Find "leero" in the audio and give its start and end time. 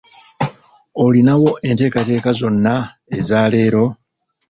3.53-3.85